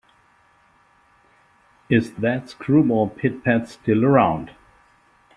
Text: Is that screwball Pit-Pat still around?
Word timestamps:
Is 1.89 2.13
that 2.15 2.49
screwball 2.49 3.09
Pit-Pat 3.11 3.67
still 3.69 4.03
around? 4.03 4.49